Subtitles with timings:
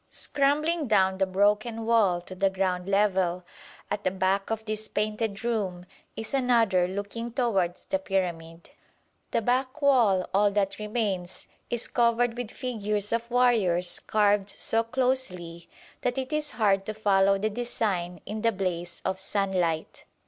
[0.09, 3.43] Scrambling down the broken wall to the ground level,
[3.91, 5.85] at the back of this painted room
[6.15, 8.71] is another looking towards the pyramid.
[9.29, 15.69] The back wall, all that remains, is covered with figures of warriors carved so closely
[16.01, 20.05] that it is hard to follow the design in the blaze of sunlight.